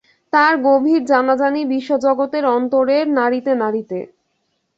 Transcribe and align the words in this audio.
তার 0.33 0.53
গভীর 0.65 1.01
জানাজানি 1.05 1.61
বিশ্বজগতের 1.73 2.43
অন্তরের 2.55 3.05
নাড়িতে 3.17 3.51
নাড়িতে। 3.61 3.99